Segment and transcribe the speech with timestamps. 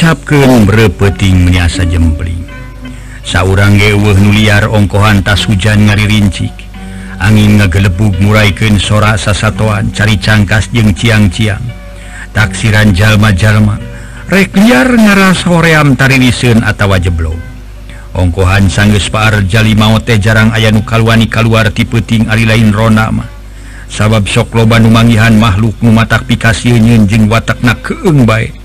[0.00, 2.40] capken berpeting measa jempling.
[3.20, 6.56] Sauurang nu nuliar ongkohan tas hujan ngari rincik
[7.20, 11.60] angin ngagelebug muraiken sora sasatuan cari cangkas jeung ciang-ciang.
[12.32, 13.76] Taksiran jalma-jalma
[14.32, 17.36] rek liar ngaras hoream tariliseun atawa jeblo
[18.16, 22.72] ongkohan sangges paar jali mau teh jarang aya nu kalwani kaluar ti peuting ari lain
[22.72, 23.28] rona mah.
[23.92, 28.59] Sabab sok loba numangihan makhluk nu matak pikasieun jeung watakna keeng bae.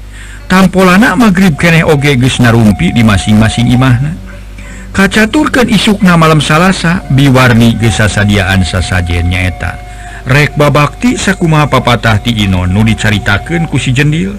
[0.48, 4.14] tampol anak magrib kene oge Gesnarumpi di masing-masing imahna.
[4.96, 9.76] Kacaturkan isukna malam salahsa biwarni gesasadiaan sasajen nyaeta.
[10.26, 14.34] Rek babakti sakuma papatah ti Inon nu dicaritakeun ku si jendil.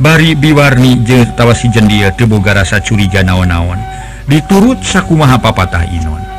[0.00, 3.78] Bari biwarni jeung tawa si jendil teu boga rasa curiga naon-naon.
[4.26, 6.30] Diturut sakumaha papatah Inon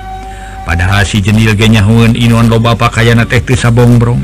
[0.71, 4.23] padahal si jendil ge nyahueun Inon loba pakayana teh teu sabongrong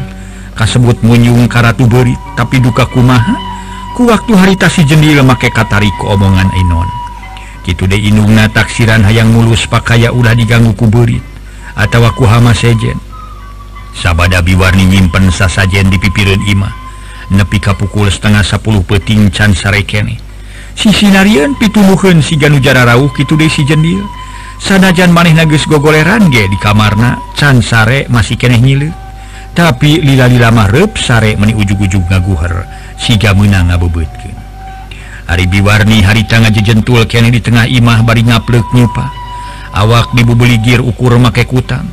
[0.56, 3.47] kasebut munyung karatu beurit tapi duka kumaha?
[3.98, 6.86] ku waktu harita si jendil make katariku omongan Enon.
[7.66, 11.26] Gitu deh inungna taksiran hayang mulus pakaya ulah diganggu kuburit
[11.74, 12.94] atau aku hama sejen.
[13.98, 16.70] Sabada biwarni nyimpen sasajen di pipirin imah
[17.34, 20.22] nepi kapukul setengah sepuluh peting can sarekene.
[20.78, 24.06] Si sinarian pituluhun si ganujara rauh gitu deh si jendil
[24.62, 28.94] sanajan maneh nagus gogoleran ge di kamarna can sare masih keneh nyile.
[29.58, 32.86] Tapi lila-lila mahrep sare meni ujug-ujug ngaguher.
[32.98, 34.36] siga menang ngabubutkan
[35.30, 39.18] hari biwarni hari tangan jejentul kene di tengah imah bari ngaplek nyupa
[39.78, 41.86] awak dibubuligir ukur make kutang.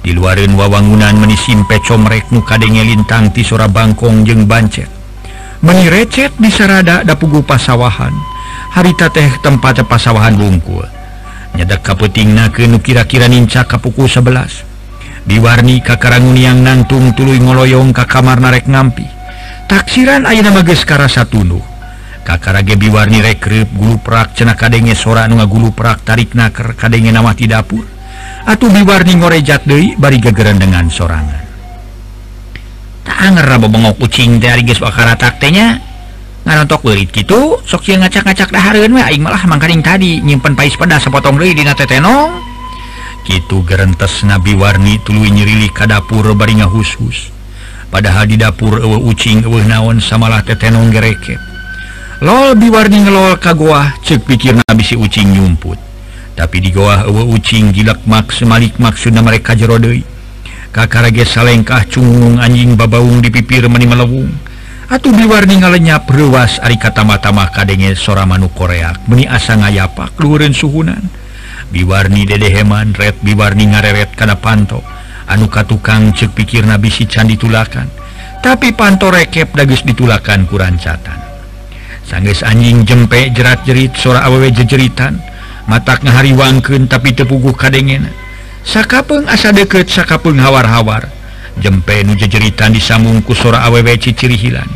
[0.00, 4.88] Di luarin wawangunan menisimpe comrek nu kadenge lintang ti sora bangkong jeung bancet.
[5.66, 8.14] Meni recet di sarada dapugu pasawahan.
[8.72, 10.86] Harita teh tempat pasawahan bungkul.
[11.58, 14.76] Nyadak kaputingna ke nu kira-kira ninca kapuku 11
[15.26, 19.15] diwarni kakarangun yang nangtung tuluy ngoloyong ka kamar narek ngampi.
[19.66, 21.76] taksiran Aina Mageskara Satunuh
[22.26, 27.14] Kakara Gebi warni rekrip guru prak cena kadenge sora nu ngagulu prak tarik naker kadenge
[27.14, 27.86] nama ti dapur.
[28.50, 31.46] Atuh biwarni ngorejat deui bari gegerendengan sorangan.
[33.06, 35.78] Tak anger rabo bengok kucing teh ari geus bakara taktenya
[36.42, 41.06] ngarontok beurit kitu sok sia ngacak-ngacak dahareun we aing malah mangkaring tadi nyimpen pais pedas
[41.06, 42.42] sapotong deui dina tetenong
[43.22, 47.35] kitu gerentes nabi warni tuluy nyirili ka dapur bari ngahus-hus.
[47.96, 51.40] padahal di dapur ewe ucing ewe naon samalah tetenong gereke.
[52.20, 55.80] Lol biwarni ngelol ka goah cek pikir nabisi ucing nyumput.
[56.36, 60.04] Tapi di goah ewe ucing gilakmak semalik maksudna mereka jerodei
[60.76, 64.28] kakarage salengkah cungung anjing babaung di pipir meni melewung.
[64.92, 69.08] Atuh biwarni ngalenyap ruas ari katama-tama kadenge sora manu koreak.
[69.08, 71.00] Meni asa ngayapak luhureun suhunan.
[71.72, 74.95] Biwarni dede heman red biwarni ngareret kana pantok
[75.26, 77.86] anuka tukang cek pikir nabisi can ditulakan.
[78.42, 81.26] Tapi panto rekep dagus ditulakan kurancatan
[82.06, 85.18] sangges anjing jempe jerat jerit sora awewe jejeritan.
[85.66, 88.14] Matak ngahariwangkeun tapi tepuguh kadengena.
[88.62, 91.10] Sakapeng asa deket Sakapeng hawar-hawar.
[91.58, 94.68] Jempe nu jejeritan disambungku sora awewe ciciri hilan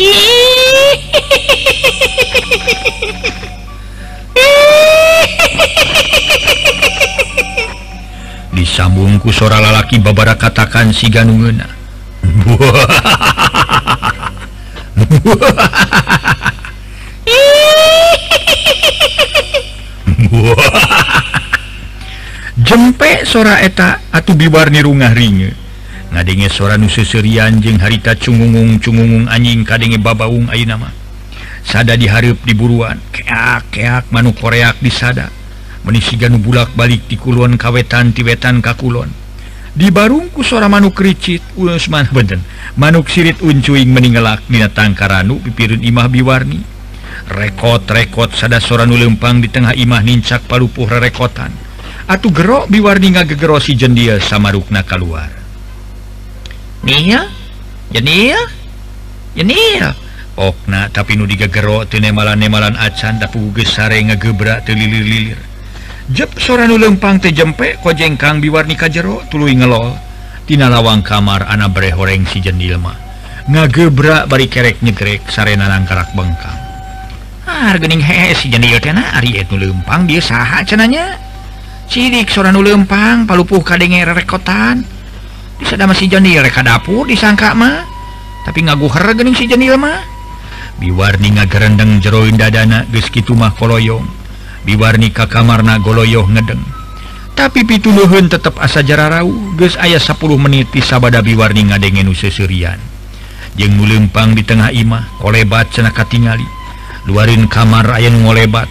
[8.52, 11.66] disambungku sora lalaki babara katakan si ganungena
[22.60, 25.50] jempek sora eta atau biwarni nirungah ringe.
[26.10, 30.90] Ngadenge sora nususerian jeung harita cungungung cungungung anjing kadenge babaung ayeuna mah
[31.62, 35.30] sada dihareup di buruan keak keak manuk koreak disada.
[35.86, 39.20] menisigan bulak-balik di Kulon Kawetan Tibetan Kakulon
[39.70, 42.42] dibarungku suara manuk ricit Usman beden.
[42.78, 46.60] Manuk sirit uncuing meninggalak Nina Tangkaranu pipirun Imah Biwarni.
[47.30, 51.54] Rekod-rekod sada sora nu lempang di tengah Imah nincak palupuh rerekotan.
[52.10, 55.30] Atuh gerok Biwarni ngagegerosi jendia sama rukna keluar
[56.82, 57.22] Nia?
[57.94, 58.38] Jenia
[59.34, 59.94] jenia
[60.34, 65.49] Okna tapi nu digegero teu malan nemalan acan dapu gesare ngegebrak telilir-lilir
[66.38, 69.94] soranulempang tejempe kojengkang biwarni kajjero ngelol.
[70.46, 73.10] Tina lawang kamar ana bre horeng si jendilma
[73.50, 76.58] ngagebra bari kerek nyegrek sarena nangkarak bengkang.
[77.50, 81.18] Ah, hargaing he si jendi tena Ari nu lempang dia saha cenanya.
[81.90, 84.86] Sidik lempang palupuh kadenge rekotan
[85.58, 87.84] bisa ada masih jendil reka dapur disangka mah
[88.48, 90.00] tapi ngagu hargaing si jendilma
[90.78, 94.19] biwarni ngagerendeng jeroin dadana geski mah koloyong.
[94.64, 96.60] diwarni ka kamarna goloyoh ngedeng.
[97.36, 102.76] Tapi pituluhun tetap asa jararau geus ayah 10 menit sabada biwarni ngadegen sesurian
[103.56, 106.46] jeng mulempang di tengah imah kolebat senaka tingali
[107.08, 108.68] luarin kamar ayah ngolebat.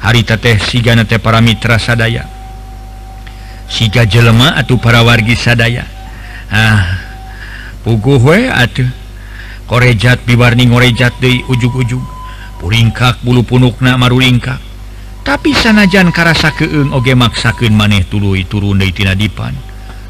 [0.00, 2.24] Hari teteh sigana teh para mitra sadaya.
[3.68, 5.84] Siga jelema atau para wargi sadaya.
[6.48, 7.04] Ah
[7.84, 8.88] puguh we atuh.
[9.68, 12.02] Korejat biwarni ngorejat deui ujug-ujug
[12.58, 14.69] puringkak bulu punukna marulingkak.
[15.22, 19.52] tapi sanajan karasa keeng oge maksakeun maneh tuluy turun daritina dipan.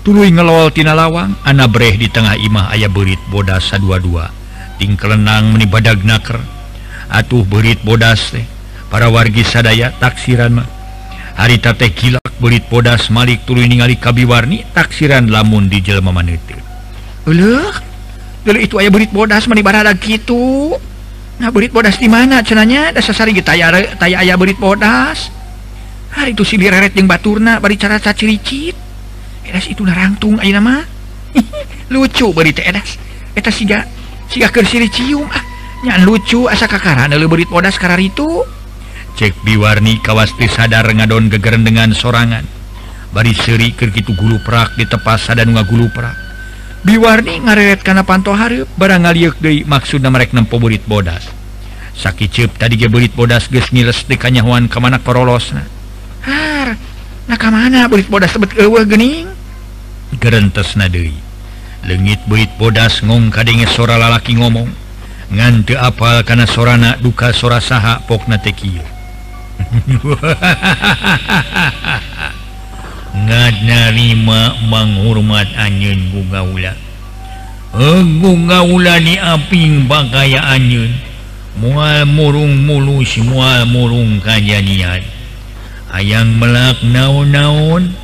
[0.00, 4.32] Tuluy ngelol tina lawang ana breh di tengah imah ayah berit bodas sadua-dua.
[4.80, 6.40] Ting kelenang menibadag naker.
[7.12, 8.46] Atuh berit bodas teh
[8.88, 10.68] para wargi sadaya taksiran mah.
[11.36, 16.60] Harita teh kilak berit bodas malik tuluy ningali kabiwarni taksiran lamun di jelema maneuh teh
[18.56, 20.72] itu ayah berit bodas meni barada kitu.
[21.48, 22.92] berit bodas di mana cenanya?
[22.92, 23.64] Dasari tay
[24.12, 25.32] ayah berit bodas.
[26.12, 28.76] Hari itu si direret yang baturna bari cara caciricit.
[29.48, 30.84] Edas itu narangtung ayo nama
[31.92, 33.00] lucu beri teh edas.
[33.32, 33.88] Eta siga
[34.28, 35.40] siga kersiri cium ah.
[35.80, 38.44] Nyan lucu asa kakaran lu berit bodas karar itu
[39.16, 42.44] cek biwarni kawasti sadar ngadon gegerendengan sorangan.
[43.16, 46.29] Bari seri kerkitu gulu perak di tepas sadan ngagulu perak
[46.86, 49.36] biwarni ngaret karena panto Har barang ngaliuk
[49.66, 51.28] maksud nempo poburit bodas.
[52.00, 55.68] Sakit cep tadi gebulit bodas ge ngiles di kemana korolos nah
[56.24, 56.72] Har
[57.28, 59.28] nah kemana bodas sebet ewe gening
[60.18, 61.14] gerentes nadei
[61.86, 64.66] legit bulit bodas ngong kadenge sora lalaki ngomong
[65.30, 68.82] ngante apal karena sorana duka sora saha pokna tekio
[73.14, 76.74] narima menghormat anyun gugaula
[78.22, 80.90] Gugaula diaping bakaya anyun
[81.58, 85.02] mual murung mulus mual murung kajadian
[85.90, 87.94] hayang melak naon-naon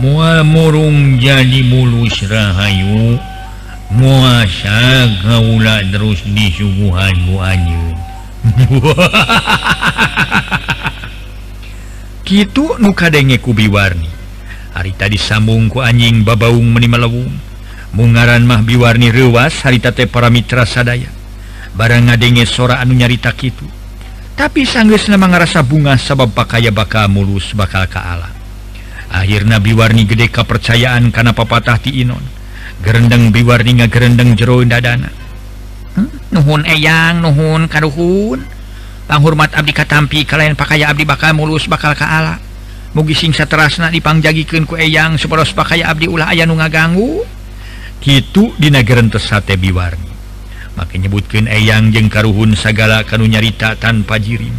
[0.00, 3.20] mual murung jadi mulus rahayu.
[3.90, 7.98] Muasa gaula terus disuguhan bu anyun
[12.30, 14.06] gitu nu kadenge kubi warni
[14.74, 17.32] harita disambungku anjing babaung menimalawung
[17.94, 21.10] mungaran mah biwarni rewas haritate para mitra sadaya.
[21.70, 23.80] Barang ngadenge sora anu nyarita itu
[24.40, 28.32] tapi sanggeus nama ngerasa bunga sabab pakaya bakal mulus bakal ke Allah
[29.12, 32.24] akhirnya biwarni gede kepercayaan karena papatah ti Inon.
[32.80, 35.12] Gerendeng biwarni gerendeng jero dadana
[36.00, 36.32] hmm?
[36.32, 38.40] nuhun eyang nuhun karuhun
[39.04, 42.40] panghormat abdi katampi kalian pakaya abdi bakal mulus bakal ke Allah
[42.90, 47.22] mugi singsa terasna dipangjagikeun ku eyang supados pakaya abdi ulah aya nu ngaganggu.
[48.00, 50.08] Kitu dina gerentes sate biwarni.
[50.74, 54.56] Make nyebutkeun eyang jeung karuhun sagala kanu nyarita tanpa jirim.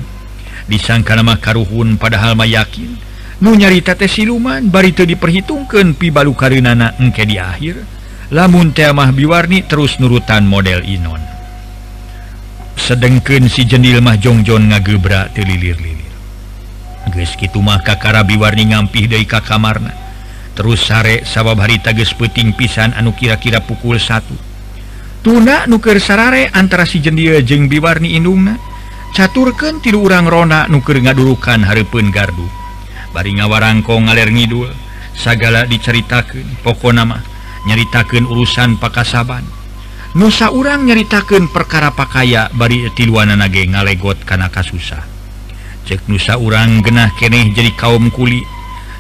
[0.70, 2.94] Disangka nama karuhun padahal mah yakin.
[3.42, 7.82] Nu nyarita teh siluman bari teu diperhitungkeun pibalu kareunana engke di akhir.
[8.30, 11.20] Lamun teh mah biwarni terus nurutan model Inon.
[12.78, 16.01] Sedengkeun si jendil mah jongjon ngagebra teu lilir-lilir.
[17.10, 19.92] gitu maka Karabi warni ngampi dari Ka kamarna.
[20.52, 24.36] Terus sare sabab hari tages peting pisan anu kira-kira pukul satu.
[25.22, 28.58] Tuna nuker sarare antara si jendia jeng biwarni inungna
[29.14, 32.48] caturken tidur urang Rona nuker ngadurukan Harpun gardu.
[33.14, 34.72] Bari ngawarangko ngaler ngidul
[35.14, 37.22] sagala diceritakan pokok nama
[37.70, 39.46] nyaritakan urusan pakasaban.
[40.12, 45.11] Nusa urang nyaritakan perkara pakaya bari tiluana nage ngalegot karena kasusah.
[45.92, 48.40] cek nusa urang genah keeh jadi kaum kuli.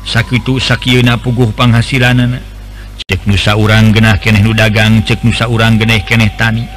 [0.03, 2.35] Sakitu Sakuna puguh penghasilan
[3.07, 6.67] cek nusa urang genah keeh nu dagang cek nusa urang geneh keeh tani.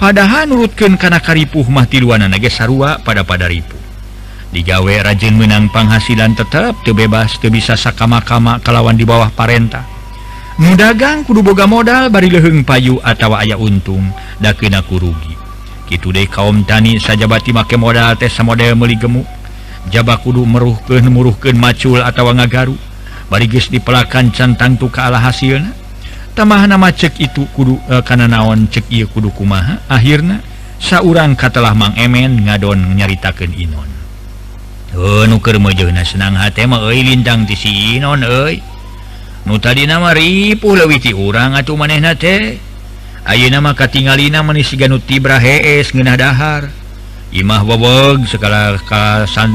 [0.00, 3.76] Padahal nurutkan karena karipuh mahti luana naga sarua pada pada ripu
[4.56, 9.84] digawe rajin menang penghasilan tetap terbebas ke bisa sakama-kama kalawan di bawah parentah.
[10.60, 14.08] Nu dagang kudu boga modal bari leheng payu atau ayah untung
[14.40, 15.36] dakenaku rugi.
[15.92, 19.41] Gitu deh kaum tani sajabati make modal tes model meli gemuk
[19.90, 22.76] jaba kudu meruhkeun muruhkeun macul atau ngagaru
[23.32, 25.72] barigis dipelakan cantangtu keala hasilna.
[26.32, 29.80] Tamah nama cek itu kudu eh, karena naon cek ieu kudu kumaha?
[29.88, 30.40] Akhirnya
[30.80, 33.90] saurang katalah Mang Emen ngadon nyaritakan Inon.
[34.92, 38.60] Oh, nuker meujeuhna senang hati mah euy lintang ti si Inon euy.
[39.48, 42.60] Nu tadi nama ripuh leuwih ti urang atuh manehna teh.
[43.22, 46.81] Ayeuna mah katingalina manis ganuti hees ngeunah dahar.
[47.32, 49.50] Imah wowog segala kasan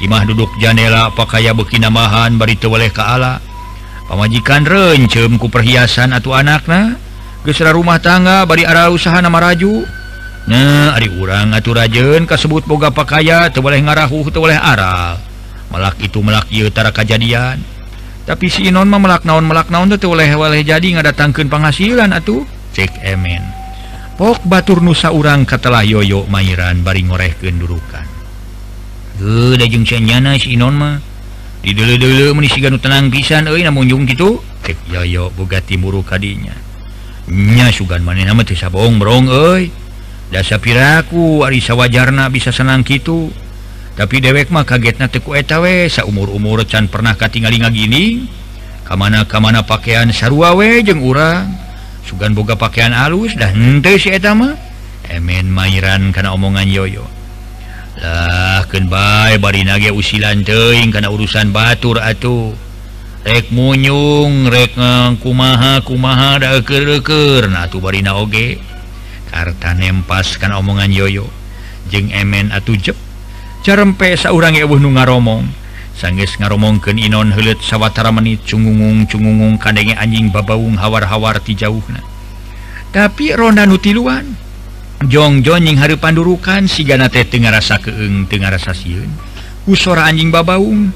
[0.00, 3.38] Imah duduk janela pakaiya bekinamahan baritu oleh Kaala
[4.08, 6.96] pemajikan rencemku perhiasan atau anaknya
[7.44, 9.84] gesera rumah tangga bari arah usaha nama raju.
[10.48, 15.20] Nah Ari urang atau rajen kasebut boga pakaya tuh boleh ngarahu tuh boleh aral.
[15.68, 17.60] Malak itu melak yutara kejadian
[18.28, 22.44] tapi si Inon mah melak naon melak naon tuh boleh boleh jadi ngadatangkan penghasilan atau
[22.76, 23.57] cek emen.
[24.18, 28.06] pok Batur Nusa urang katalah yoyo Mairan bari ngoreh kedurukan
[29.54, 30.98] dajungnyana Sinonma
[31.62, 34.42] didulu-dulu menisigan tenang pisan e namunjung gitu
[34.90, 39.70] yoyo boga timuru kadinyanya sugan man nama sabong brong e
[40.34, 43.30] dasa piraku Arisa wajarna bisa senang gitu
[43.94, 48.26] tapi dewek mah kaget na teku etawe sa umur-umur can pernah katingali nga gini
[48.82, 51.67] kamana-kamana pakaian sarwawe jeung urang.
[52.08, 54.56] sugan boga pakaian alus dah ente si etama
[55.12, 57.04] emen mairan karena omongan yoyo.
[58.00, 62.56] Lah yoyolah bari usilan teing karena urusan batur atuh.
[63.28, 64.78] Rek munyung rek
[65.20, 66.96] kumaha kumaha daker
[67.52, 68.56] nah tuh barina oge.
[69.28, 71.28] Karta nempas kan omongan yoyo.
[71.92, 72.96] Jeng emen atuh jep.
[73.60, 75.44] Carempe saurang ebuh nu ngaromong.
[75.98, 81.82] sangges ngaromongken Inon helet sawwatara menit cunggung cunggung kandenge anjing babaung hawar-hawar ti jauh
[82.94, 84.38] tapi Rona nutiluan
[84.98, 89.10] Jongjoning hari pandurukan siganate Tenga rasa keeng Tenga rasa siun
[89.68, 90.94] usora anjing babaung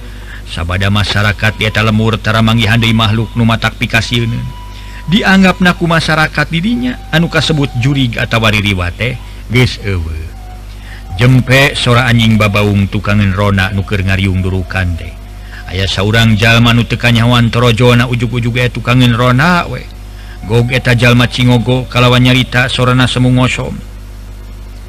[0.49, 4.33] sabada masyarakat diata lemurtara manggihandai makhluk numatak pikasiun
[5.13, 9.21] dianggap naku masyarakat dirinya anu kasebut jurig atau waririwate
[9.53, 10.32] geus ewe
[11.21, 15.11] jempe sora anjing babaung tukangan Rona nuker ngariung durukan kante
[15.69, 19.85] ayaah seorang jalma nutekanyawan Torojona ug-ug tukangan Rona we.
[20.43, 23.79] Gogeta Jalma Cingogo kalawan nyarita sorana semu ngosom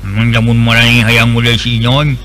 [0.04, 2.18] menjamun hmm, marani hayang mulai sinyon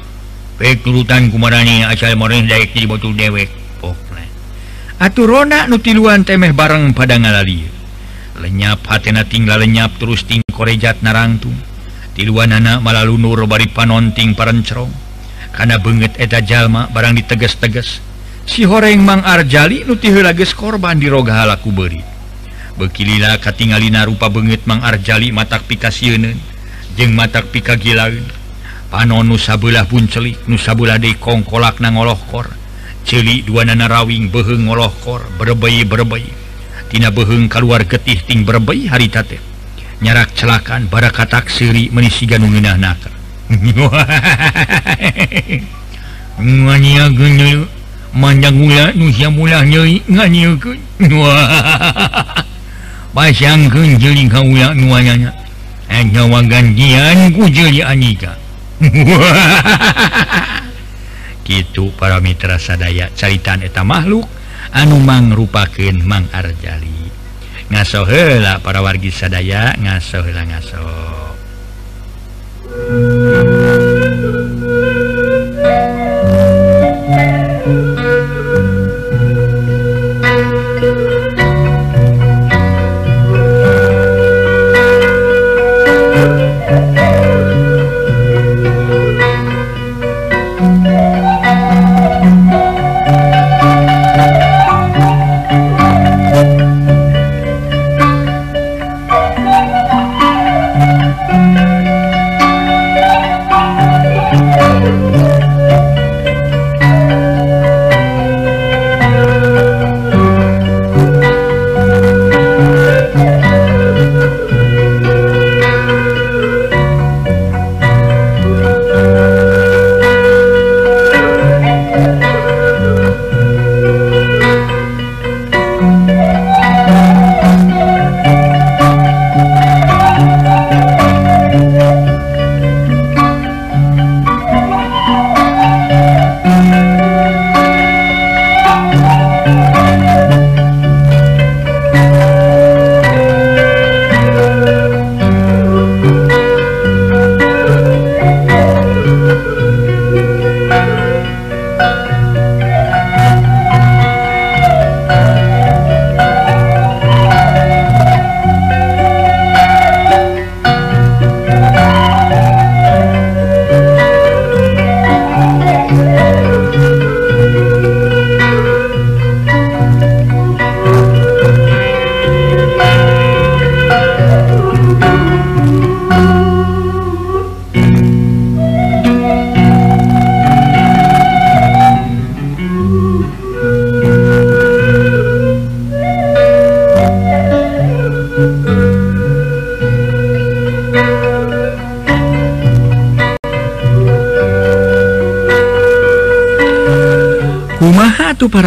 [0.57, 3.52] pekurutan kumarani asal moreh daek di botul dewek
[3.85, 4.25] pokna
[4.97, 7.69] atuh Rona nutiluan temeh bareng pada ngalali
[8.40, 11.55] lenyap hatena tinggal lenyap terus ting korejat narangtung.
[12.18, 14.90] tiluanana malalunur bari panonting parencrong
[15.54, 18.02] karena banget eta jalma barang diteges-teges.
[18.42, 22.02] Si horeng Mang Arjali nutiges korban dirogahalaku beri
[22.75, 26.34] bekilila katingalina rupa banget Mang Arjali matak pikasiunen
[26.98, 28.26] jeng matak pika gilaun
[28.90, 32.50] panon nusabelah pun celik nusabelah de kongkolak na ngolohkor
[33.06, 36.30] celik dua nana rawing beheng ngolohkor berbayi berbayi
[36.90, 39.48] tina beheng keluar getih ting berbayi hari tate.
[39.99, 43.11] nyarak celakan pada katak siri menisi ganunginah naka
[48.14, 50.55] manjang mula nusia mula nyeri ngania
[53.14, 55.35] pasang kun kau kaula nuanyanya
[55.90, 58.38] eh, nyawa gandian ku jeli anika
[61.49, 64.28] gitu para mitra sadaya caritaan eta makhluk
[64.73, 66.98] anu mangrupakeun Mang Arjali.
[67.68, 70.80] ngaso hela para wargi sadaya ngaso hela ngaso.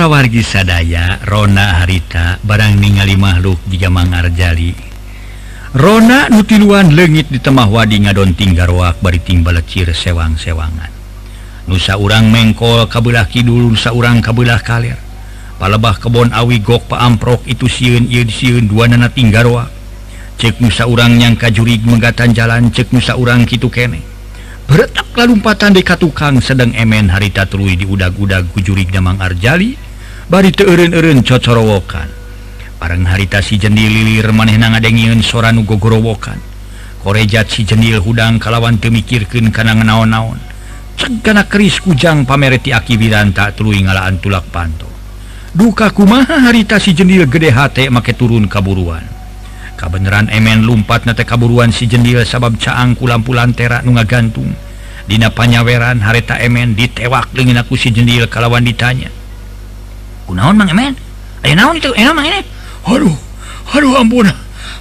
[0.08, 4.74] wargi sadaya Rona harita barang ningali makhluk juga mangarjali
[5.76, 10.92] Rona nutiluan legit ditemah wadi ngadonting garwak bari timbalecir sewang-sewangan.
[11.72, 15.00] Nusa urang mengkol kabelah kidul Nusa urang kabelah kalir
[15.62, 19.70] palebah kebon awi gok paamprok itu siun ieu siun dua nana tinggarwa
[20.42, 24.02] cek nusa urang yang kajurig menggatan jalan cek nusa urang kitu kene.
[24.66, 29.78] Beretap lalumpatan deka katukang sedang emen harita tului di udag-udag kujurig damang arjali
[30.32, 32.08] bari teun-un cocorowokan
[32.80, 36.40] bareng harita si jendil lilir maneh na ngadengiun soran nugogorowokan
[37.04, 40.40] korejat si jendil hudang kalawan temikirken kana naon-naon
[40.96, 44.88] cegana keris kujang pamereti akibiran tak tuluy ngalaan tulak panto.
[45.52, 49.04] Duka kumaha harita si jendil gede hate make turun kaburuan.
[49.76, 54.56] Kabeneran emen lumpat nate kaburuan si jendil sabab caang ku lampu lantera nunga gantung
[55.12, 59.21] Dina panyaweran harita emen ditewak dengan aku si jendil kalawan ditanya.
[60.32, 60.96] kunaon mang emen
[61.44, 62.46] ayo naon itu enak mang emen
[62.88, 63.18] aduh
[63.76, 64.28] aduh ampun.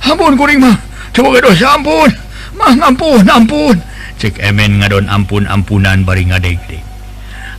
[0.00, 0.76] Ampun kuring mah
[1.12, 2.10] coba dosa ampun.
[2.56, 3.76] Mah ampun ampun.
[4.20, 6.82] Cek emen ngadon ampun ampunan bari ngadeg deg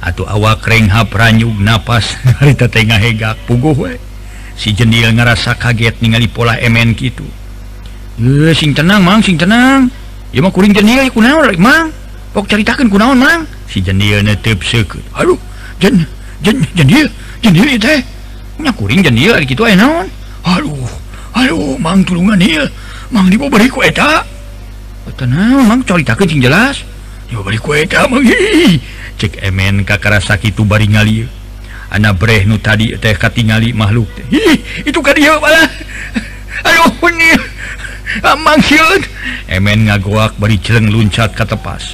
[0.02, 3.94] atau awak renghap ranyug napas harita tengah hegak puguh we.
[4.58, 7.26] Si jendil ngerasa kaget ningali pola emen gitu
[8.22, 9.90] eh sing tenang mang sing tenang.
[10.34, 11.94] Ya mah kuring jendil kunaon rek mang.
[12.34, 13.46] Pok ceritakan kunaon mang.
[13.70, 15.06] Si jendil netep seukeut.
[15.18, 15.38] Aduh
[15.82, 16.06] jen
[16.42, 17.10] jen jendil
[17.42, 18.00] jenil teh
[18.62, 20.08] nya kuring gitu naon
[20.42, 20.90] Aduh
[21.38, 22.42] Aduh Mang tulungan
[23.10, 24.26] Mang diberi kueta
[25.18, 26.86] tenang Mang caritakeun cing jelas
[27.32, 28.28] dibobari ku eta Mang
[29.20, 31.24] cek emen kakarasa kitu bari ngali
[31.92, 34.56] anak breh nu tadi teh katingali makhluk teh Hi,
[34.88, 35.70] itu ka dia malah
[36.66, 37.32] aduh ini
[38.26, 39.02] amang siun
[39.46, 41.94] emen ngagoak bari jeleng luncat ka tepas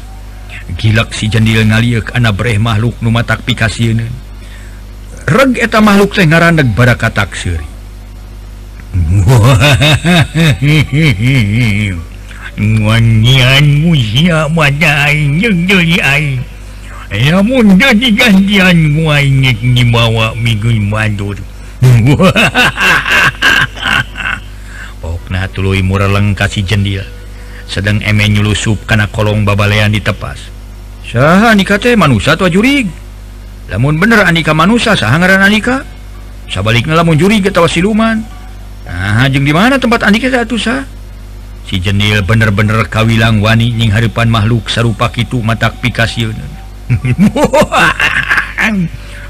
[0.80, 4.08] gilak si jendil ngaliuk anak breh makhluk nu matak pikasieun
[5.28, 7.68] reg eta makhluk teh ngaran bada katak syuri
[12.58, 16.42] Wangian musia wadai jeung deui ai.
[17.14, 21.38] Lamun da digantian muai nyek dibawa migun madur.
[24.98, 27.06] Pokna tuluy mureleng kasih jendil.
[27.70, 30.50] Sedang emen nyulusup kana kolong babalean di tepas.
[31.06, 32.90] Saha nikate manusia tua jurig.
[33.68, 35.84] namun bener Anika manusia sahangaran Anika
[36.48, 38.24] Sabalikna lamun juri ketawa siluman.
[38.88, 40.88] Nah jeng di mana tempat Anika satu sah
[41.68, 46.32] si jenil bener-bener kawilang wani nying haripan makhluk sarupa kitu matak pikasiun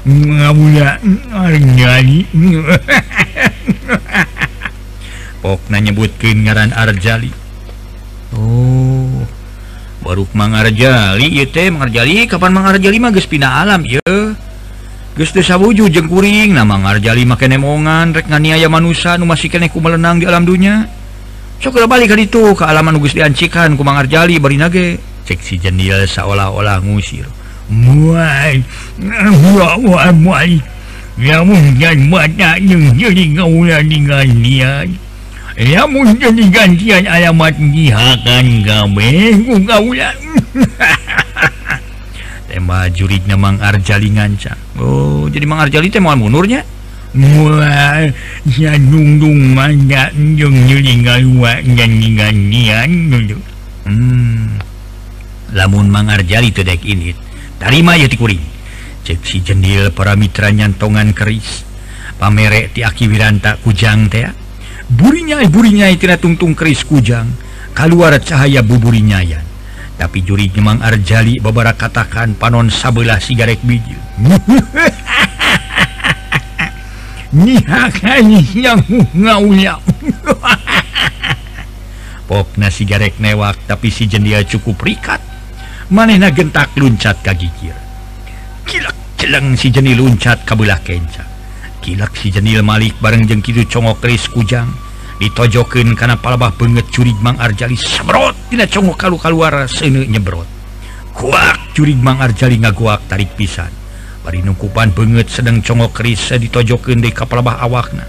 [0.06, 1.02] ngamunya
[1.74, 2.22] nyali
[5.42, 7.30] pokna nyebutkeun ngaran Arjali.
[8.34, 8.97] Oh.
[10.08, 11.28] baru mangarjali
[11.68, 14.00] mangarjali Kapan mangarjali magis pina alam ye.
[15.18, 20.88] Sabuju jengkuring nama mangarjali make nemongan rekaniaya manusia masih keneku melenang di alam dunya.
[21.60, 24.76] Cokel balik kali itu ke alaman Nugus diancikan ku mangarjali cek
[25.28, 27.26] seksi jendil seolah-olah ngusir.
[27.68, 28.64] Muai
[28.96, 30.52] muai muai
[31.18, 35.07] lamun dan mata yang jadi ngaulah dengan niat
[35.58, 39.10] ya mu jadi gantian alamat dihakan gawe
[42.48, 46.62] tema jurid namang Arjali ngancang Oh jadi Mang Arjali teh moal munurnya
[47.12, 48.14] mulai
[48.46, 52.90] ya dungdung manja jeung nyulingal wa ganti gantian
[53.82, 54.46] hmm.
[55.58, 57.10] lamun Mang Arjali tedek ini
[57.58, 58.58] tarima ya tikuring
[59.08, 61.64] cek si jendil para mitra nyantongan keris.
[62.20, 64.28] Pamerek ti aki wiranta kujang teh
[64.88, 65.44] burinya
[65.96, 67.28] tina tungtung keris kujang.
[67.76, 69.44] Keluar cahaya buburnyayan
[69.98, 73.98] tapi juri Jemang Arjali beberapa katakan panon sabelah sigarek biji.
[82.28, 85.20] Pokna sigaret newak tapi si jendia cukup rikat.
[85.88, 87.72] Manehna gentak luncat kagikir
[88.68, 91.27] kilak celeng si jeni luncat kabelah kencang
[91.80, 94.68] kilak si Jenil Malik bareng jeng Kidu congok keris Kujang.
[95.18, 100.46] Ditojoken karena palabah banget curig Mang Arjali sembrot tina congok kalu keluar sene nyebrot.
[101.10, 103.70] Kuak curig Mang Arjali ngaguak tarik pisan.
[104.22, 108.06] Bari nungkupan banget sedang congok keris eh, ditojoken di kapalabah awakna.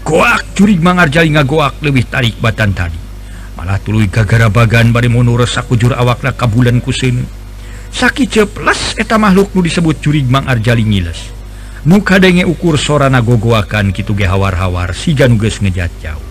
[0.00, 2.96] Kuak curig Mang Arjali ngaguak lebih tarik batan tadi.
[3.60, 7.46] Malah tuluy gagara bagan bari munur sakujur awakna kabulan kusene
[7.96, 11.35] sakit ceplas eta makhluk nu disebut curig Mang Arjali ngiles.
[11.86, 16.26] muka denge ukur sorana gogoakan Kitu ge hawar-hawar si nuges ngejat jauh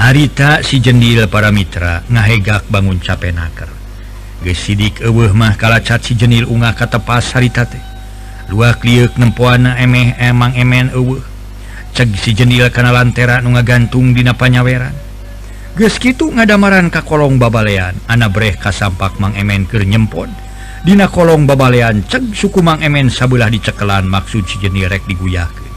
[0.00, 3.68] harita si jendil para Mitra ngahegak bangun cape naker.
[4.40, 7.84] Gesidik eweh mah kalacat si jenil unga katepas harita teh.
[8.48, 11.20] Dua kliuk nempuana emeh emang emen eweh
[11.92, 14.96] ceg si jendil kana lantera nu ngagantung dina panyaweran.
[15.76, 20.32] Geus kitu ngadamaran ka kolong babalean ana breh kasampak mang emen keur nyempon.
[20.80, 25.68] Dina kolong babalean ceg suku Mang Emen sabelah dicekelan maksud si jenirek diguyake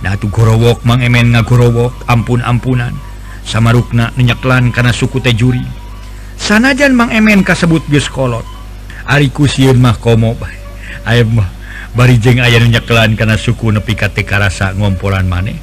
[0.00, 2.96] Datu gorowok Mang Emen ngagorowok ampun-ampunan.
[3.44, 5.62] Sama rukna menyeklan karena suku tejuri
[6.40, 8.46] sanajan Mang Emen kasebut geskolot
[9.06, 10.38] Ariku siun mah komo
[11.02, 11.50] aya mah
[11.92, 15.58] barijeng aya menyeklan karena suku nepi kate karasa ngompolan maneh.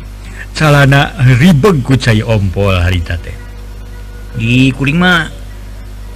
[0.54, 3.40] Calana ribeg ku cai ompol harita teh.
[4.38, 5.39] di kuring mah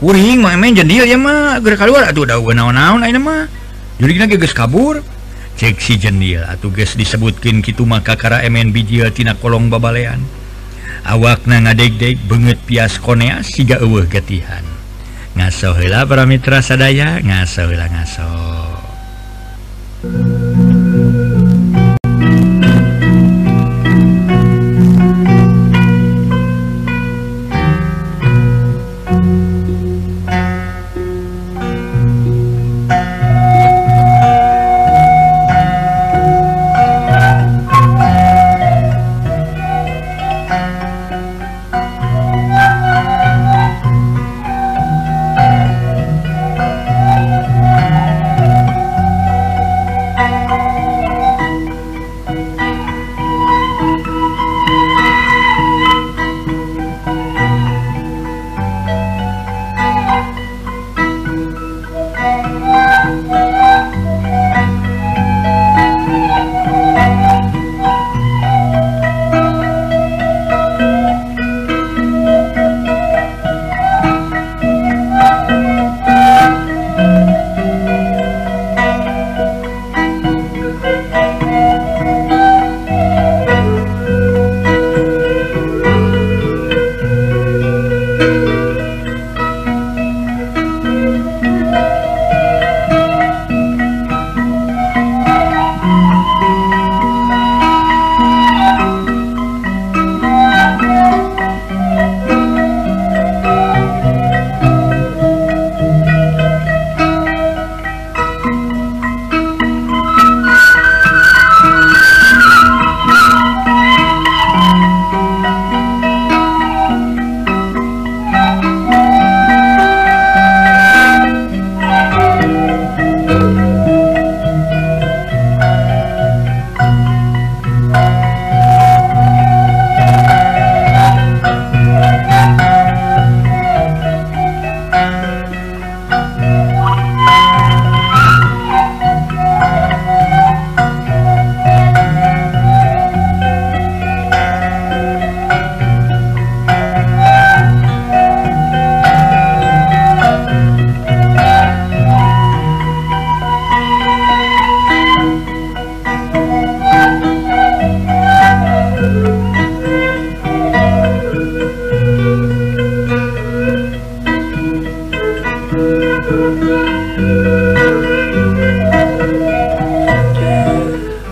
[0.04, 1.63] kuring mah main jendil ya mah.
[1.63, 3.44] Gerak keluar atuh udah gue naon-naon ayeuna mah.
[4.04, 5.00] Jurigna geus kabur.
[5.56, 10.20] Cek si jendil atuh geus disebutkeun kitu maka kara emen bijil tina kolong babalean.
[11.08, 14.68] Awakna ngadeg-deg beungeut pias konea siga eueuh getihan.
[15.39, 18.73] Ngaso heula para mitra sadaya ngaso heula ngaso.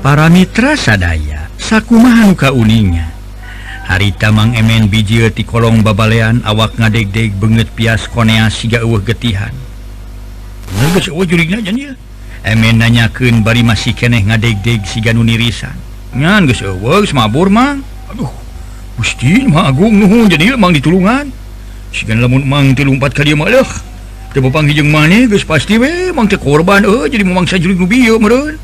[0.02, 3.10] para Mitra sadaya sakumahanuka uninga
[3.90, 9.52] harita Mang Emen biji ti kolong babalean awak ngadegdeg banget pias konea siga eueuh getihan.
[12.42, 15.76] Emen nanyakeun bari masih keneh ngadegdeg siga nu nirisan.
[16.16, 17.84] Ngan geus eueuh mabur Mang.
[18.08, 18.32] Aduh
[18.96, 21.34] Gusti mah agung nuhun jadi mang ditulungan.
[21.92, 23.52] Sigan lamun mang teu lumpat ka dieu mah
[24.40, 26.88] panggijeng maneh guys pasti we mangke korban.
[26.88, 28.56] Oh jadi memangsa juling bio meren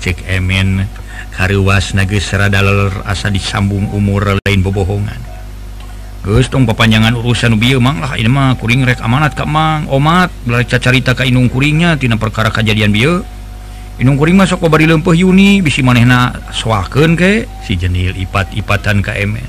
[0.00, 0.88] cek emen
[1.36, 5.20] kariwas nages rada leler asa disambung umur lain bobohongan
[6.22, 8.14] Gus tong papanjangan urusan bio mang lah.
[8.14, 9.90] Ini mah kuring rek amanat ka mang.
[9.90, 13.26] Omat belajar carita ka inung kuringnya tina perkara kejadian bio
[13.98, 19.44] inung kuring masuk kobari lempeh Yuni bisi manehna swaken ke si jenil ipat-ipatan ka emen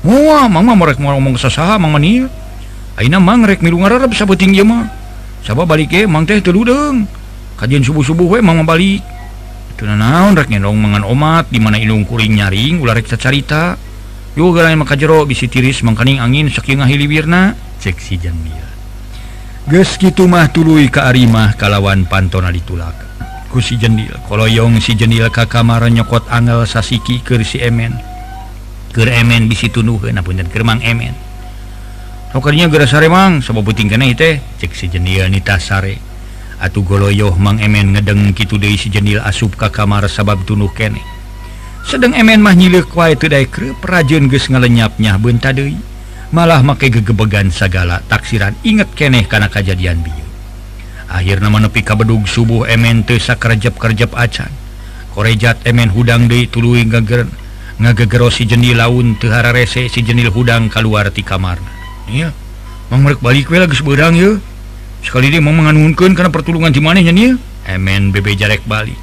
[0.00, 2.24] Wah, mama merek mau ngomong sesaha, mang manil.
[2.96, 4.88] Aina mangrek milu ngararap sabeting ieu mah.
[5.40, 6.04] Saba balik eh.
[6.04, 7.08] mang teh terudeng
[7.56, 9.02] kajian subuh-subuh eh, mau balik.
[9.80, 13.80] Naon dong mangan omat dimana Ilung kuring nyaring ular carita.
[14.36, 18.62] Juga lain maka jero bisi tiris mangkaning angin saking ngahili wirna seksi jamia
[19.66, 22.94] Ges gitu mah tuluy ke arimah kalawan pantona ditulak.
[23.50, 27.96] Ku si jendil koloyong si jendil ka kamar nyokot angel sasiki ke si emen.
[28.94, 31.29] Ke emen bisi tunuh apun keur kermang emen.
[32.30, 34.38] sokernya gera saremang sama puting kene teh.
[34.58, 35.98] Cek si jenil nita sare.
[36.60, 37.58] Atuh goloyoh mang.
[37.58, 41.02] Emen ngedeng kitu deui si jenil asup ka kamar sabab tunuh kene.
[41.84, 45.76] Sedang emen mah nyileuk wae teu dae kreup rajeun geus ngalenyapnya beunta deui.
[46.30, 48.54] Malah make gegebegan sagala taksiran.
[48.62, 50.26] Inget keneh kana kajadian bieu.
[51.10, 54.52] Akhirna menepi ka bedug subuh emen teu sakerjep-kerjep acan.
[55.10, 57.26] Korejat emen hudang deui tuluy ngageren
[57.80, 61.79] ngagegeros si jenil laun teu hararese si jenil hudang kaluar ti kamarna.
[62.08, 62.32] ya
[62.88, 64.40] memerk balik lagi sebedang yuk
[65.04, 67.36] sekali dia mau menganunkan karena pertulungan di mananya nih
[67.68, 68.96] emen bebe jarek balik.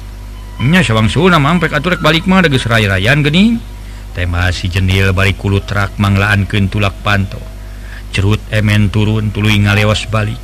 [0.58, 3.54] Nya sawang suna mampek aturek balik mah ada geserai rayan geni
[4.10, 7.38] tema si jendil balik kulut trak manglaan tulak panto.
[8.10, 10.40] Cerut emen turun tului ngalewas balik.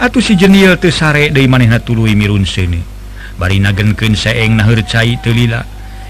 [0.00, 2.80] Atuh si jendil tesare dari manehna tului mirun sini.
[3.36, 5.60] Bari nagenkeun seeng naheur cai telila.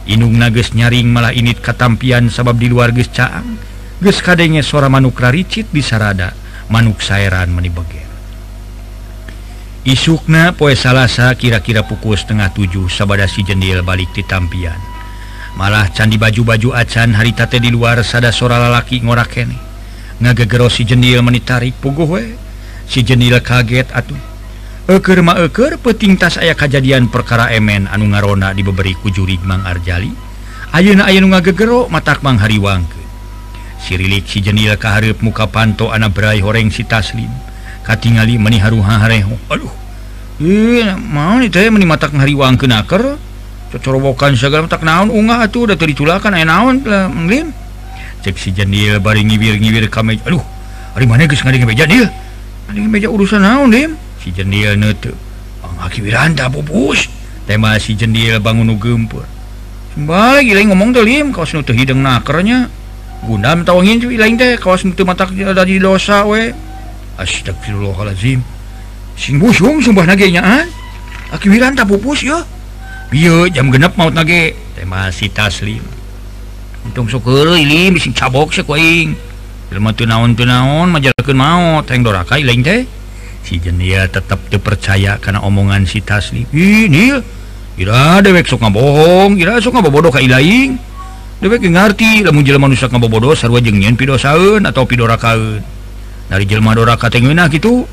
[0.06, 3.71] Inung nages nyaring malah init katampian sabab di luar geus caang.
[4.02, 6.34] geus kadenge sora manuk raricit di sarada
[6.66, 8.12] manuk saeran menibeger
[9.82, 14.78] isukna poe salasa kira-kira pukul setengah tujuh sabada si jendil balik di tampian.
[15.58, 19.58] Malah candi baju-baju acan hari tate di luar sada sora lalaki ngorak kene.
[20.22, 22.38] Ngagegero si jendil menitarik puguh we
[22.86, 24.18] si jendil kaget atuh.
[24.86, 29.66] Eker ma eker peting tas aya kejadian perkara emen anu ngarona dibeberi ku jurig Mang
[29.66, 30.14] Arjali.
[30.72, 33.01] Ayeuna aya nu ngagegero matak Mang Hariwang
[33.82, 37.30] sirilik si jenil kaharep muka panto anak berai horeng si taslim.
[37.82, 39.74] Katingali meni haruhahareho aduh.
[41.10, 43.18] Mau teh meni matak ngariwang ke naker
[43.72, 47.08] cocorobokan segala matak naon unggah atuh udah terculakan ayah naon lah
[48.22, 50.44] cek si jenil bari ngibir-ngibir kame aduh
[50.92, 52.04] hari mana geus ngadenge meja dia
[52.68, 55.16] ngadenge meja urusan naon dim si jenil neutup
[55.82, 57.10] Aki Wiranta pupus
[57.42, 59.26] tema si jendil bangun gempur
[59.98, 62.70] sembah gila ngomong lim kau senutuh hidung nakernya.
[63.22, 66.50] Gundam tawangin cuy lain teh kawas itu mata dari dosa we.
[67.18, 68.42] Astagfirullahalazim.
[69.14, 70.42] Sing busung sumpah nage nya.
[70.42, 70.64] Ah.
[71.32, 72.44] Aki wiran tak pupus ya
[73.08, 74.58] Bieu jam genep maut nage.
[74.74, 75.84] Teh masih taslim.
[76.82, 79.14] Untung syukur ini sing cabok se kuing.
[79.70, 82.82] Jelema teu naon-naon majalakeun maut teng dorakai lain teh.
[83.42, 86.46] Si jenia tetap dipercaya karena omongan si Taslim.
[86.54, 87.18] Ih, Nil.
[87.74, 90.78] Ira dewek sok ngabohong, ira sok ngabobodoh ka ilaing.
[91.42, 92.22] ngerti
[93.10, 93.34] bodo
[93.98, 95.58] pidosaun atau pidoraun
[96.30, 97.10] dari jelmadoraka
[97.50, 97.84] gitu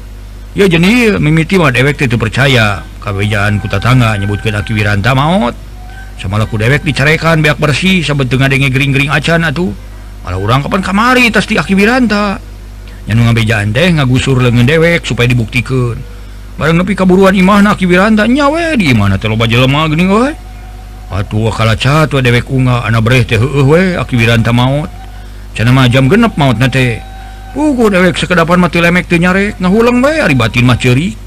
[0.53, 2.85] ya jeni mimiti mah dewek itu percaya.
[2.99, 5.55] Kawejaan kuta tangga nyebutkan aki Wiranta maut
[6.19, 9.71] sama laku dewek dicarekan beak bersih sabet dengan denge gering-gering acan atuh.
[10.27, 12.43] Malah orang kapan kamari tas di aki Wiranta.
[13.07, 15.95] Yang ngabejaan teh ngagusur lengan dewek supaya dibuktikan.
[16.59, 20.35] Barang nepi kaburuan imah aki Wiranta nyawe di imah teh loba jelema gini woy
[21.09, 23.41] Atuh kala cat dewek unga anak bre teh
[23.97, 24.89] akiranta maut.
[25.59, 27.03] Mah jam genep maut nate
[27.49, 31.17] Pugu dewek sekedapan mati lemek nyarek ngahulang bay batin mah ceri.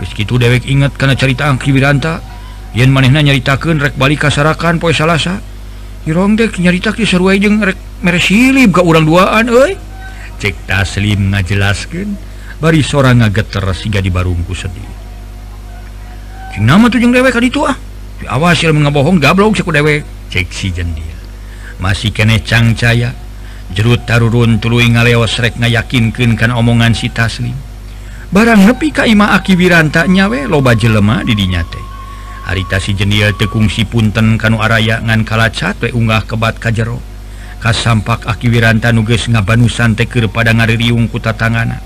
[0.00, 2.24] Meskitu dewek ingat karena cerita angkibiranta
[2.72, 5.40] Yen manehna nyaritakeun rek balik kasarakan poe salasa.
[6.08, 9.76] Irong dek nyarita ki seruai jeung rek mere silib ka urang duaan euy.
[10.40, 12.16] Cek Taslim ngajelaskeun
[12.60, 14.88] bari sorang ngageter siga dibarungku sedih.
[16.56, 17.76] Cing nama tuh jeung dewek kaditu ah?
[18.26, 20.02] awas mengebohong gablong ceku dewek
[20.32, 21.18] si jendil
[21.78, 23.14] masih kene cangcaya
[23.70, 27.54] jerut tarurun tulu ngaleos rek ngayakinkan kan omongan si taslim.
[28.28, 31.80] Barang nepi ka ima aki wiranta nyawe loba jelema didinya teh.
[32.44, 36.96] Harita si jendil tekung si punten kanu araya ngan kalacat we unggah kebat kajero
[37.60, 41.82] kasampak aki wiranta nuges ngabanusan teker pada ngaririung kuta tangana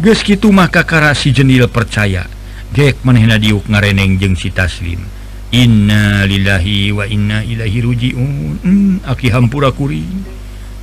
[0.00, 2.24] geus kitu mah kakara si jendil percaya.
[2.70, 5.19] Gek manehna diuk ngareneng jeung si taslim.
[5.50, 10.06] Innalillahi wa inna Ilahi rujiun hmm, aki hampura kuring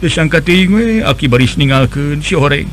[0.03, 2.67] hampurakurisangka eh, aki baris ningalken sireng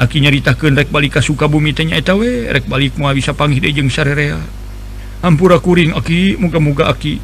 [0.00, 2.52] aki nyaritakan rek balik sukabumi tanyaetawe eh.
[2.56, 4.40] rek balik mua bisa panggijeng sarerea
[5.24, 6.36] hampura kuring aki.
[6.40, 7.20] Muga-muga aki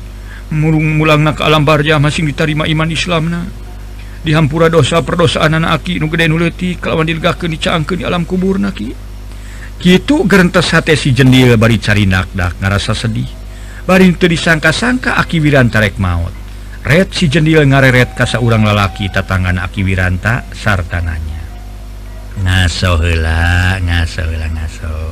[0.53, 3.41] murung mulang na ke alam barja masing diterima iman Islam na.
[4.23, 8.95] Dihampura dosa perdosaan anak aki nu gede nuleti kalawan dilgakeun dicaangkeun di alam kubur naki
[9.83, 13.42] gitu gerentes hati si jendil bari cari nakdak ngarasa sedih.
[13.87, 16.35] barintu disangka-sangka Aki Wirantarek maut.
[16.83, 21.43] Red si jendil ngareret kasa urang lalaki tatangan Aki Wiranta sartananya.
[22.43, 25.12] Ngasola ngaso ngaso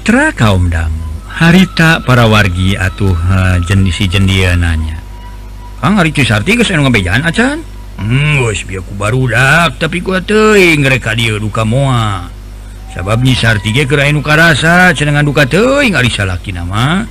[0.00, 0.88] Patra kaumdang
[1.28, 3.12] harita para wargi atuh
[3.68, 4.96] jenisi jendiananya.
[8.00, 8.40] Hmm,
[8.96, 10.24] barudak tapi kuka
[11.68, 12.32] mua
[12.96, 17.04] sababnyakarasa cenengan duka teing salaki nama.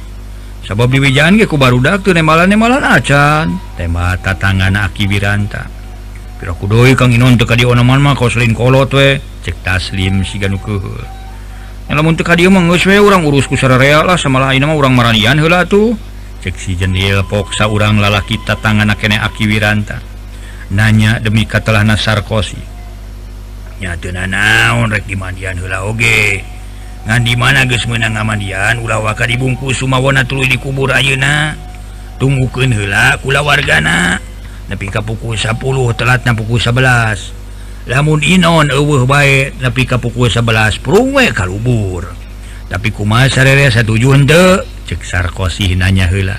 [0.66, 3.54] Sabab diwijan ku barudak tuh nembalan nembalan acan?
[3.78, 5.70] Tema tatangan aki biranta
[6.42, 10.42] piraku doi kang inon teka di onaman mah kau selin kolot we cek taslim si
[10.42, 11.19] ganukuhur
[11.90, 15.98] orang uruskulah sama orang maranian hela tuh
[16.40, 19.98] seksi jendil poksa orang lalaki kita tangan kene aki wiranta.
[20.70, 22.80] Nanya demi katalah nasarkosi
[23.80, 26.44] nyatu naon rek di hela oge.
[27.08, 31.56] Ngan di mana geus meunang mandian ulah waka dibungkus sumawana tuluy dikubur ayeuna.
[32.20, 34.20] Tunggukeun heula kula wargana.
[34.68, 35.56] Nepi ka pukul 10
[35.96, 37.39] telatna pukul 11
[37.90, 42.06] lamun Inon uh baik tapi ke pukul 11 perwe kalubur.
[42.70, 44.14] Tapi kuma sare satuju
[44.86, 45.02] cek
[45.34, 46.38] kosi nanya hela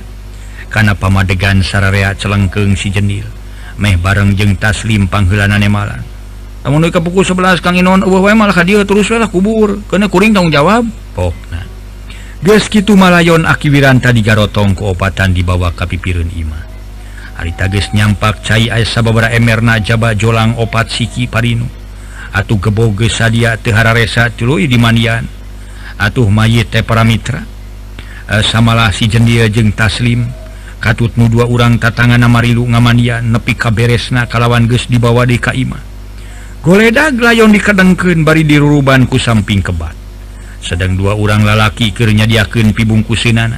[0.71, 3.27] karena pamadegan sararea celengkeng si jenil.
[3.83, 6.01] Meh bareng jeng taslim panghilanane malam
[6.61, 9.81] namun ke pukul 11 Kang Inon uh malah dia teruslah kubur.
[9.89, 10.85] Karena kuring tanggung jawab.
[11.17, 11.65] Pokna.
[12.45, 16.70] Ges gitu malayon akiwiran tadi garotong keobatan dibawa kapipirun Ima
[17.41, 21.65] hari tagis nyampak cairababara Emerna Jaba Jolang opat Siki Parinu
[22.37, 25.25] atuh geboge sadia Tehara Resa tilu di Manian
[25.97, 27.41] atuh mayit te para Mitra.
[28.29, 30.29] E, samalah si jendia jeung taslim.
[30.81, 35.77] Katut nu dua orang tatangana Marilu ngamania nepi kaberesna kalawan ges dibawa di Kaima.
[36.61, 39.97] Goledag layon dikedengken bari diruruban ku samping kebat.
[40.61, 43.57] Sedang dua orang lalaki kernya diaken pibungku Senana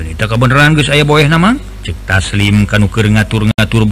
[0.00, 3.84] Genita kebenaran geus aya boeh namang cek taslim kanuker ngatur-ngatur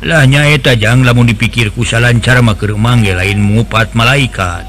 [0.00, 4.64] boylahnyaatajang lamun dipikirku salan cara make mangge lain mupat malaikat.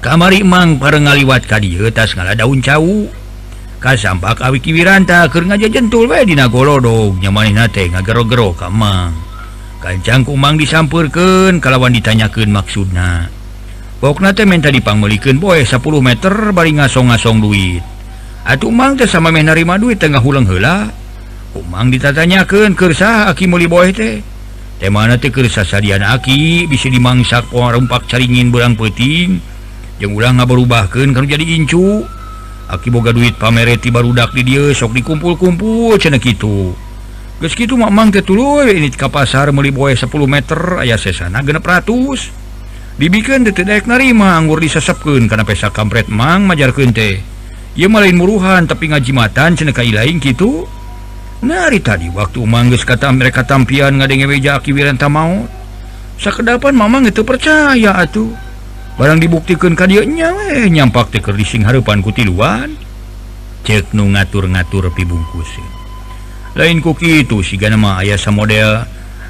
[0.00, 3.06] Kamari Mang para ngaliwat ka katas ngala daun cau.
[3.78, 9.10] Kasampak awi kiwiranta ke ngaja jentul wedina golodog nyamanin nate ngagero-gero kamang
[9.82, 13.26] kancang kumang disampurken kalawan ditanyakan maksudna.
[13.98, 17.82] Bokna teh minta dipangmelikan boy 10 meter bari ngasong-ngasong duit.
[18.46, 21.01] Atuh mang teh sama menarima duit tengah hulang hela
[21.52, 24.24] Umang ditatanyakan kersa Aki muliboy teh.
[24.80, 29.36] Te mana tekersa sadian Aki bisa dimangsak pohon rempak caringin berang peting
[30.00, 32.02] yang ulang nggak berubahkan kalau jadi incu.
[32.72, 36.72] Aki boga duit pamereti barudak di dia sok dikumpul-kumpul cenek gitu
[37.36, 42.32] Gus gitu mamang ketulu ini ke pasar muliboy 10 meter ayah sesana genep ratus.
[42.96, 47.32] Dibikin detedaik narima anggur disesepkan karena pesa kampret mang majar kente
[47.72, 50.68] ia malain muruhan tapi ngajimatan ceneka ilain gitu
[51.42, 55.50] Nari tadi waktu manggis kata mereka tampian Aki Wiranta maut
[56.22, 58.30] Sakedapan Mamang itu percaya atuh.
[58.94, 62.78] Barang dibuktikan kanya eh nyampak teker dising Harpan kutiluan
[63.62, 65.64] ceknu ngatur-ngatur pibungkusin
[66.52, 68.84] lain kuki itu si nama aya model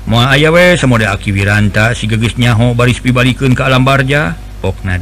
[0.08, 4.34] mau aya we samodel Aki Wiranta si gegis nyaho baris pibalikeun ke alam barja
[4.64, 4.98] okna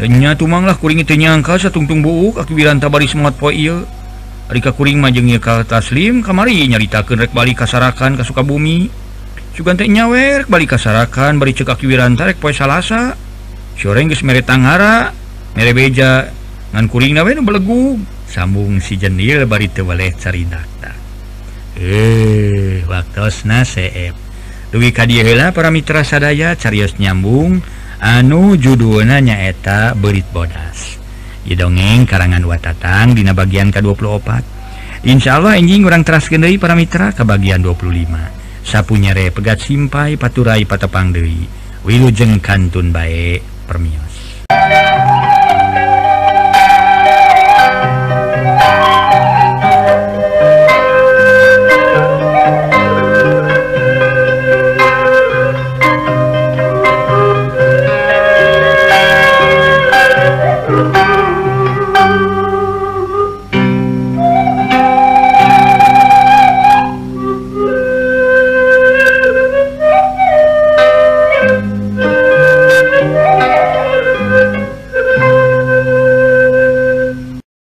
[0.00, 3.82] Denya tumanglah kuring itu nyangka satungtung buuk Aki Wiranta baris mot poil
[4.50, 8.90] Rika Kuring majeng Yka Taslim kamari nyaritakan rek balik kasarakan ke Sukabumi.
[9.54, 13.14] Sugante nyawer balik kasarakan bari cekaki wiranta rek poe Salasa.
[13.78, 15.14] Soreng geus mere tanghara
[15.54, 16.26] mere beja.
[16.74, 18.02] Ngan kuring nawe nu belegu.
[18.26, 20.94] Sambung si Jenil bari teu waleh carindakta
[21.78, 24.18] Eh waktosna seep.
[24.74, 27.62] Duwi ka dieu heula para mitra sadaya carios nyambung.
[28.02, 30.99] Anu judulna nyaeta Berit Bodas.
[31.56, 34.28] dongeng karangan watatan Dina bagian ke-24
[35.08, 41.10] Insya Allah anjing orang deui para Mitra ke bagian 25 sapunyare pegat simpai paturai patepang
[41.10, 44.44] Dewi Wilujeng Kantun baik permios.